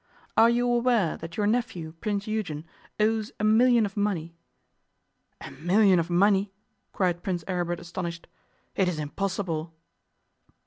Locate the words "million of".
3.43-3.95, 5.51-6.09